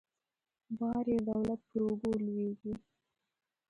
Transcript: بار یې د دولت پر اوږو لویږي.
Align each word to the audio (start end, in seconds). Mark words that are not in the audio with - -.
بار 0.79 1.05
یې 1.11 1.19
د 1.23 1.23
دولت 1.29 1.59
پر 1.69 1.81
اوږو 1.85 2.09
لویږي. 2.25 2.73